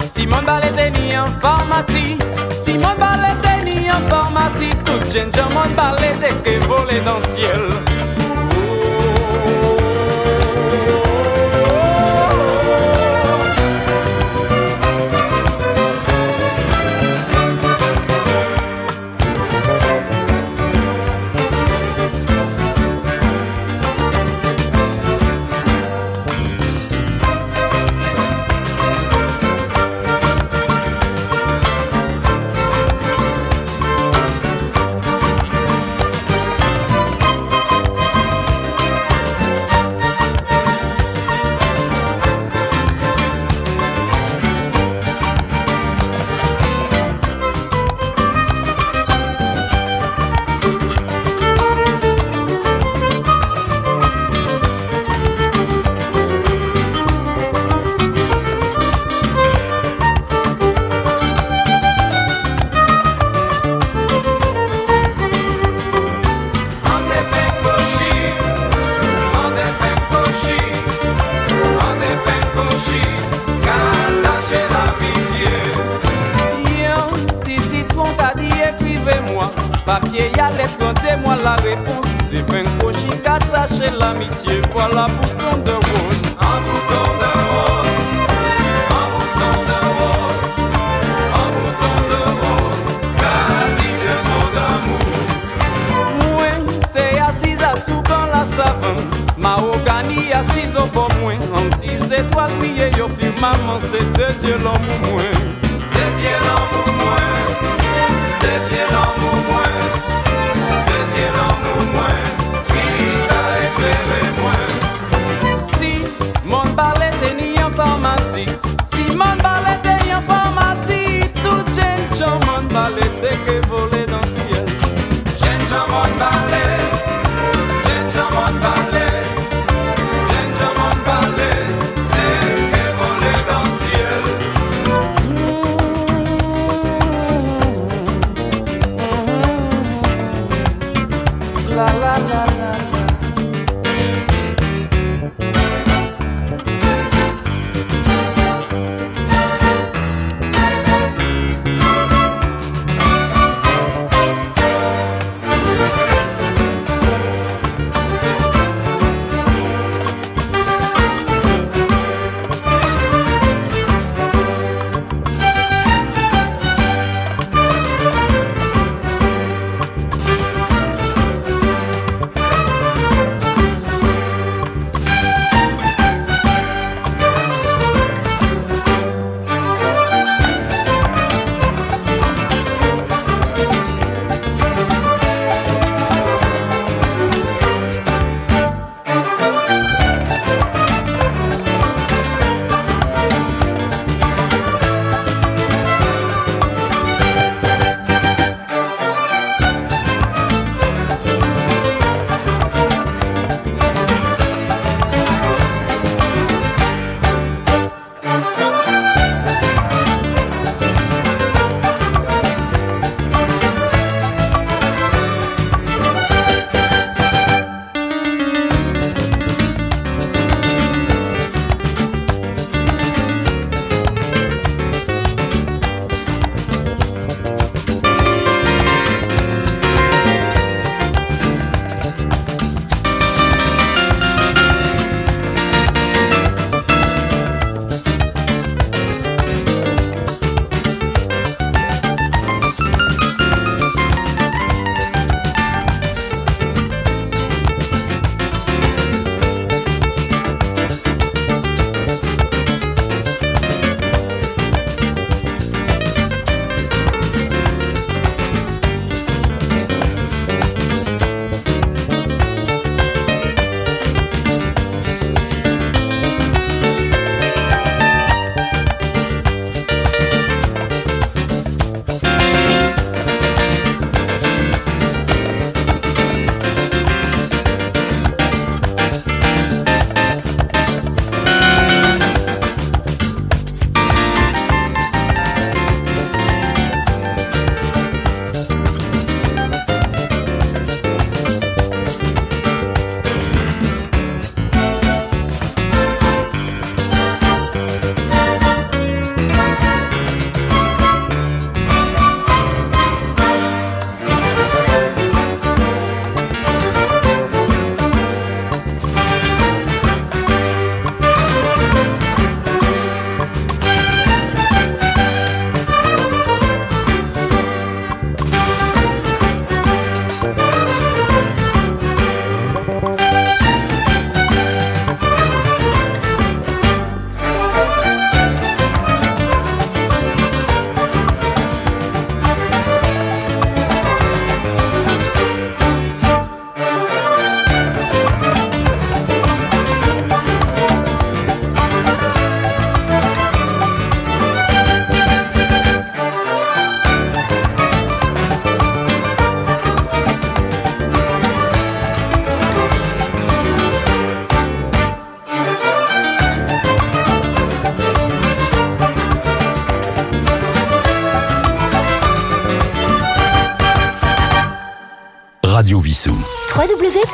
Simon 0.08 0.42
Ballet 0.46 0.70
était 0.70 0.92
ni 0.92 1.18
en 1.18 1.28
pharmacie. 1.42 2.18
Simon 2.58 2.96
Ballet 2.98 3.34
était 3.40 3.66
ni 3.66 3.92
en 3.92 4.00
pharmacie. 4.08 4.70
Tout 4.86 5.12
jeune 5.12 5.32
Simon 5.34 5.70
Ballet 5.76 6.14
était 6.16 6.34
que 6.42 6.66
volé 6.66 7.02
dans 7.02 7.18
le 7.18 7.26
ciel 7.36 7.93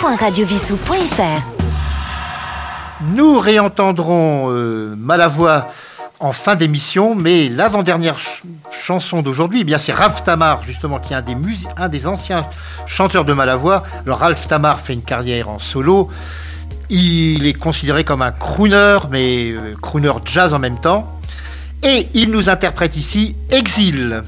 www.radiovissou.fr 0.09 1.45
Nous 3.15 3.39
réentendrons 3.39 4.47
euh, 4.51 4.95
Malavoie 4.97 5.67
en 6.19 6.31
fin 6.31 6.55
d'émission, 6.55 7.13
mais 7.15 7.47
l'avant-dernière 7.47 8.15
ch- 8.15 8.41
chanson 8.71 9.21
d'aujourd'hui, 9.21 9.63
eh 9.67 9.77
c'est 9.77 9.91
Ralph 9.93 10.23
Tamar, 10.23 10.63
justement, 10.63 10.99
qui 10.99 11.13
est 11.13 11.15
un 11.15 11.21
des, 11.21 11.35
musi- 11.35 11.67
un 11.77 11.89
des 11.89 12.07
anciens 12.07 12.47
chanteurs 12.87 13.23
de 13.23 13.33
Malavoie. 13.33 13.83
Alors 14.05 14.19
Ralph 14.19 14.47
Tamar 14.47 14.79
fait 14.79 14.93
une 14.93 15.03
carrière 15.03 15.47
en 15.47 15.59
solo. 15.59 16.09
Il 16.89 17.45
est 17.45 17.53
considéré 17.53 18.03
comme 18.03 18.23
un 18.23 18.31
crooner, 18.31 18.97
mais 19.11 19.51
euh, 19.51 19.75
crooner 19.79 20.11
jazz 20.25 20.53
en 20.55 20.59
même 20.59 20.79
temps. 20.79 21.19
Et 21.83 22.07
il 22.15 22.31
nous 22.31 22.49
interprète 22.49 22.97
ici 22.97 23.35
Exil. 23.51 24.23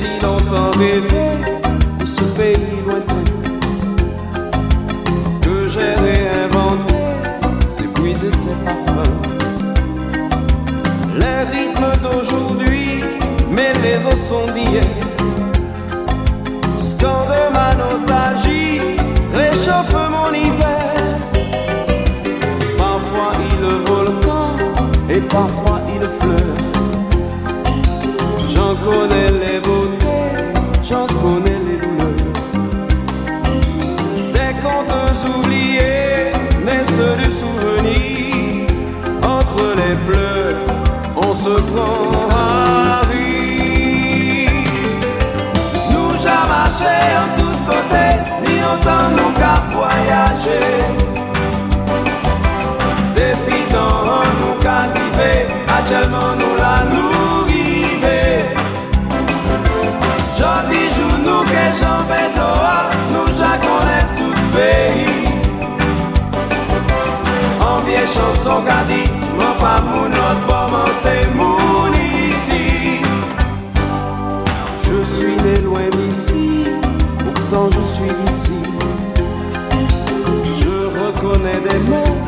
Si 0.00 0.06
longtemps 0.22 0.70
rêvé 0.78 1.26
de 1.98 2.06
ce 2.06 2.22
pays 2.38 2.80
lointain 2.86 3.24
que 5.42 5.68
j'ai 5.72 5.92
réinventé 6.06 7.00
ses 7.68 7.86
bruits 7.94 8.16
et 8.28 8.34
ses 8.42 8.56
parfums. 8.64 9.18
Les 11.22 11.40
rythmes 11.54 11.92
d'aujourd'hui 12.02 13.04
mêlés 13.50 14.02
aux 14.10 14.16
sons 14.16 14.50
d'hier 14.54 14.90
scandent 16.78 17.50
ma 17.52 17.70
nostalgie, 17.74 18.80
réchauffe 19.34 20.00
mon 20.14 20.32
hiver. 20.32 20.94
Parfois 22.78 23.32
il 23.50 23.62
volcan 23.90 24.48
et 25.10 25.20
parfois 25.20 25.80
il 25.94 26.04
fleur. 26.20 26.69
J'en 28.82 28.90
connais 28.90 29.30
les 29.30 29.60
beautés, 29.60 30.06
j'en 30.82 31.06
connais 31.06 31.58
les 31.66 31.76
douleurs. 31.76 32.32
Des 34.32 34.54
contes 34.62 34.94
oubliés, 35.38 36.32
mais 36.64 36.82
ceux 36.84 37.14
du 37.22 37.30
souvenir. 37.30 38.66
Entre 39.22 39.74
les 39.76 39.96
pleurs, 40.06 40.56
on 41.14 41.34
se 41.34 41.50
prend 41.50 42.10
à 42.30 43.02
rire. 43.10 44.50
Nous 45.90 46.12
j'ai 46.22 46.42
marché 46.48 46.96
en 47.22 47.38
tous 47.38 47.58
côtés, 47.66 48.16
ni 48.46 48.60
longtemps 48.60 49.10
nous 49.10 49.32
qu'à 49.38 49.56
voyager. 49.76 50.99
Chanson 68.14 68.62
qu'a 68.66 68.82
dit, 68.86 69.08
mon 69.38 69.52
pas 69.62 69.80
mon 69.90 70.06
autre 70.06 70.46
bon, 70.48 70.92
c'est 70.92 71.26
mon 71.34 71.92
ici. 72.30 73.00
Je 74.84 75.02
suis 75.14 75.36
né 75.44 75.60
loin 75.60 75.88
d'ici, 75.96 76.66
pourtant 77.24 77.68
je 77.76 77.84
suis 77.84 78.12
d'ici. 78.24 78.62
Je 80.60 80.76
reconnais 81.00 81.60
des 81.68 81.78
mots 81.90 82.20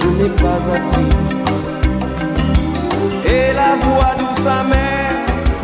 je 0.00 0.08
n'ai 0.08 0.30
pas 0.30 0.60
appris. 0.76 1.10
Et 3.26 3.52
la 3.52 3.76
voix 3.84 4.14
douce 4.18 4.46
amère, 4.46 5.16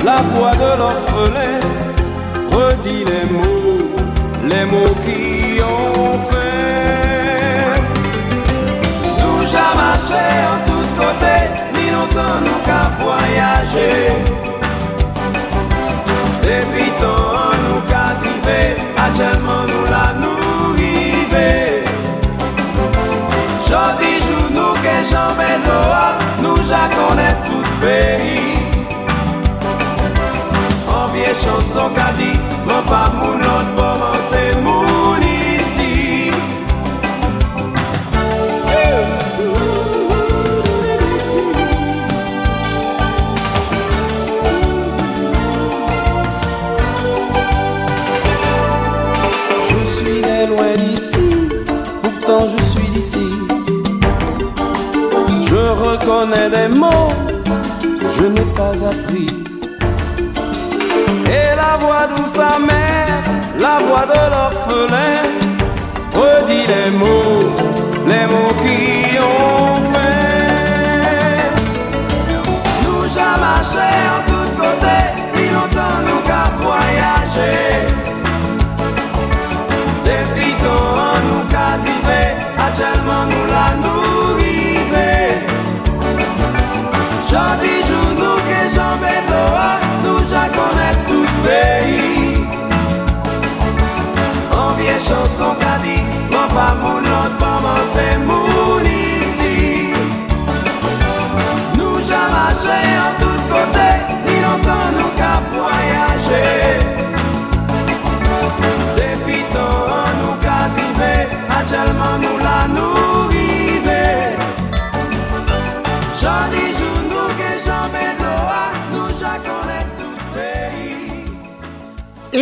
la 0.04 0.18
voix 0.32 0.54
de 0.62 0.70
l'orphelin, 0.80 1.60
redit 2.50 3.04
les 3.04 3.26
mots, 3.32 3.88
les 4.44 4.64
mots 4.64 4.94
qui 5.04 5.62
ont 5.62 6.18
fait. 6.30 6.43
Nous 9.54 9.60
jamais 9.60 9.76
marché 9.76 10.24
en 10.52 10.58
tous 10.68 10.88
côtés, 11.00 11.46
ni 11.74 11.90
longtemps 11.90 12.40
nous 12.44 12.60
qu'à 12.66 12.90
voyager. 12.98 14.10
Depuis 16.42 16.90
tant 17.00 17.52
nous 17.64 17.80
qu'à 17.88 18.14
driver, 18.18 18.76
actuellement 18.96 19.64
nous 19.68 19.84
la 19.94 20.06
nous 20.20 20.72
river. 20.74 21.84
Jodi 23.68 24.12
jour 24.26 24.46
nous 24.50 24.74
que 24.82 24.96
jamais 25.08 25.58
dehors, 25.68 26.18
nous 26.42 26.56
ja 26.68 26.88
connaît 26.96 27.36
tout 27.44 27.68
pays. 27.80 28.58
En 30.88 31.06
vieille 31.12 31.34
chanson 31.34 31.90
qu'a 31.94 32.10
dit, 32.18 32.38
mon 32.66 32.82
pas 32.90 33.12
mon 33.20 33.36
autre 33.38 33.83
Je 56.04 56.10
reconnais 56.10 56.50
des 56.50 56.68
mots 56.68 57.12
que 57.98 58.08
je 58.18 58.24
n'ai 58.26 58.44
pas 58.52 58.74
appris. 58.84 59.26
Et 61.26 61.56
la 61.56 61.76
voix 61.78 62.06
douce 62.14 62.38
amère, 62.38 63.22
la 63.58 63.78
voix 63.86 64.04
de 64.12 64.20
l'orphelin, 64.32 65.22
redit 66.12 66.66
les 66.66 66.90
mots, 66.90 67.48
les 68.06 68.26
mots 68.26 68.54
qui 68.62 69.18
ont 69.18 69.82
fait. 69.92 71.52
Nous 72.82 73.08
jamais 73.08 74.02
en 74.14 74.20
tous 74.26 74.50
côtés, 74.60 75.06
ni 75.36 75.46
longtemps 75.54 76.00
nous 76.06 76.22
qu'à 76.28 76.44
voyager. 76.60 78.13
Ja 90.44 90.50
connaît 90.50 90.96
tout 91.08 91.30
pays. 91.44 92.46
En 94.52 94.74
vieille 94.74 95.00
chanson 95.00 95.54
qu'a 95.60 95.78
dit, 95.82 96.02
mon 96.30 96.46
pas 96.54 96.74
mon 96.82 96.98
autre 96.98 97.38
maman 97.40 97.80
c'est 97.92 98.18
mon 98.18 98.80
ici. 98.80 99.92
Nous 101.76 101.98
ja 102.08 102.22
marché 102.36 102.78
en 103.06 103.12
tous 103.20 103.42
côtés, 103.52 103.96
ni 104.26 104.36
longtemps 104.42 104.90
nous 104.98 105.12
qu'à 105.18 105.34
voyager. 105.52 106.78
Depuis 108.96 109.42
tant 109.52 110.08
nous 110.20 110.36
qu'à 110.42 110.60
driver, 110.74 111.26
actuellement 111.58 112.16
nous 112.20 112.43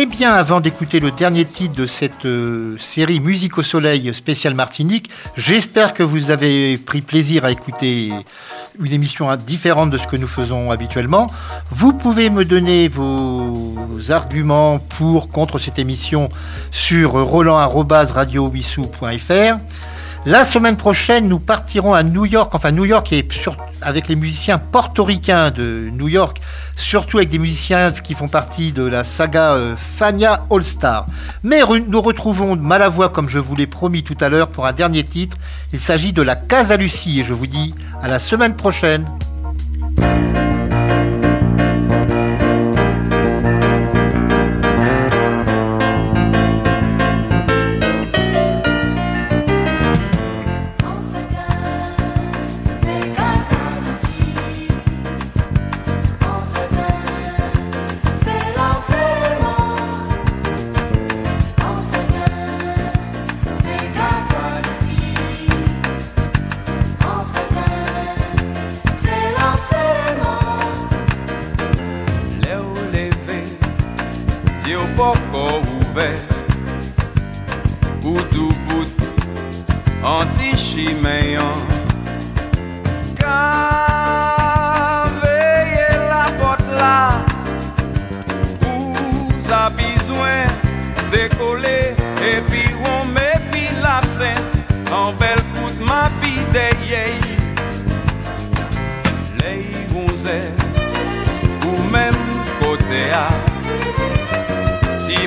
Eh 0.03 0.05
bien, 0.05 0.33
avant 0.33 0.59
d'écouter 0.59 0.99
le 0.99 1.11
dernier 1.11 1.45
titre 1.45 1.77
de 1.77 1.85
cette 1.85 2.25
euh, 2.25 2.75
série 2.77 3.21
Musique 3.21 3.57
au 3.57 3.61
Soleil 3.61 4.13
spéciale 4.13 4.53
Martinique, 4.53 5.09
j'espère 5.37 5.93
que 5.93 6.03
vous 6.03 6.29
avez 6.29 6.77
pris 6.77 7.01
plaisir 7.01 7.45
à 7.45 7.51
écouter 7.51 8.11
une 8.81 8.91
émission 8.91 9.33
différente 9.37 9.91
de 9.91 9.97
ce 9.97 10.05
que 10.05 10.17
nous 10.17 10.27
faisons 10.27 10.71
habituellement. 10.71 11.27
Vous 11.71 11.93
pouvez 11.93 12.29
me 12.29 12.43
donner 12.43 12.89
vos 12.89 13.87
arguments 14.09 14.77
pour, 14.77 15.29
contre 15.29 15.57
cette 15.57 15.79
émission 15.79 16.27
sur 16.69 17.13
roland.radiowissou.fr. 17.13 19.55
La 20.25 20.45
semaine 20.45 20.77
prochaine, 20.77 21.27
nous 21.27 21.39
partirons 21.39 21.93
à 21.93 22.01
New 22.01 22.25
York, 22.25 22.55
enfin 22.55 22.71
New 22.71 22.85
York 22.85 23.13
sur- 23.31 23.57
avec 23.81 24.07
les 24.07 24.15
musiciens 24.15 24.57
portoricains 24.57 25.51
de 25.51 25.89
New 25.91 26.07
York, 26.07 26.39
surtout 26.75 27.17
avec 27.17 27.29
des 27.29 27.39
musiciens 27.39 27.91
qui 27.91 28.13
font 28.13 28.29
partie 28.29 28.71
de 28.71 28.83
la 28.83 29.03
saga 29.03 29.51
euh, 29.53 29.75
Fania 29.97 30.45
All 30.49 30.63
Star. 30.63 31.07
Mais 31.43 31.59
nous 31.89 32.01
retrouvons 32.01 32.55
Malavoie 32.55 33.09
comme 33.09 33.27
je 33.27 33.37
vous 33.39 33.55
l'ai 33.57 33.67
promis 33.67 34.03
tout 34.03 34.15
à 34.21 34.29
l'heure 34.29 34.47
pour 34.47 34.65
un 34.65 34.71
dernier 34.71 35.03
titre. 35.03 35.35
Il 35.73 35.81
s'agit 35.81 36.13
de 36.13 36.21
la 36.21 36.37
Casa 36.37 36.77
Lucie 36.77 37.19
et 37.19 37.23
je 37.23 37.33
vous 37.33 37.47
dis 37.47 37.75
à 38.01 38.07
la 38.07 38.19
semaine 38.19 38.55
prochaine. 38.55 39.05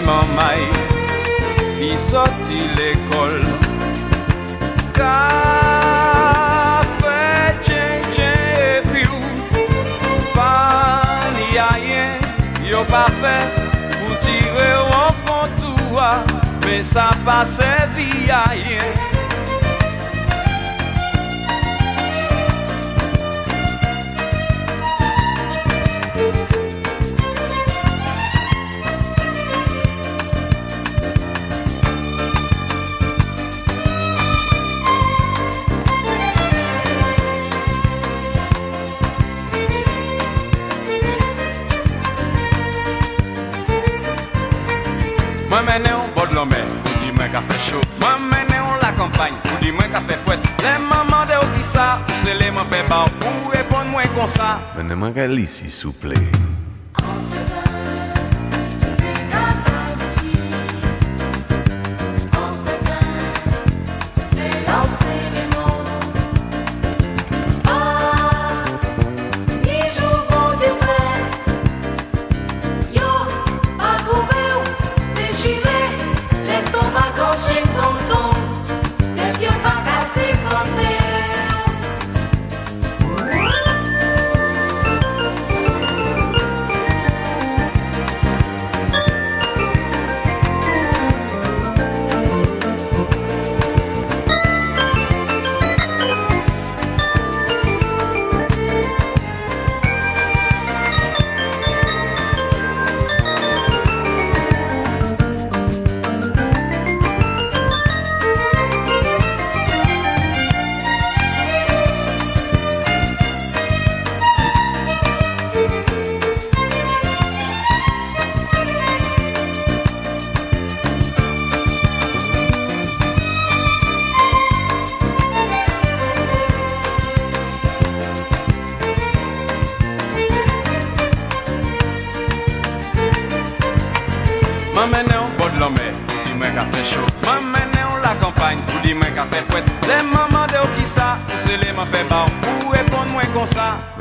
Simon 0.06 0.28
May 0.38 0.62
Ki 1.78 1.88
soti 1.98 2.60
l'ekol 2.78 3.40
Ka 4.94 5.16
fe 7.00 7.24
chen 7.66 8.06
chen 8.14 8.86
pi 8.92 9.02
ou 9.02 10.20
Pa 10.36 10.52
li 11.34 11.58
a 11.58 11.72
yen 11.88 12.22
Yo 12.70 12.84
pa 12.92 13.02
fe 13.18 13.34
Pou 13.96 14.20
tire 14.22 14.68
ou 14.84 14.94
an 15.00 15.20
fon 15.26 15.58
tou 15.64 15.98
a 15.98 16.12
Men 16.62 16.86
sa 16.92 17.10
pa 17.26 17.42
se 17.56 17.74
vi 17.98 18.30
a 18.30 18.44
yen 18.62 19.05
mwen 52.56 52.68
pe 52.72 52.82
ba 52.88 53.04
ou 53.04 53.28
Ou 53.28 53.52
repon 53.52 53.90
mwen 53.92 54.08
kon 54.16 54.30
sa. 54.32 54.56
Mwen 54.74 54.88
ne 54.88 54.96
man 54.96 55.12
ka 55.16 55.28
lisi 55.28 55.68
souple. 55.70 56.16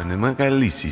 Sa 0.06 0.10
Mene 0.10 0.22
mwen 0.22 0.36
ka 0.38 0.46
lisi 0.50 0.92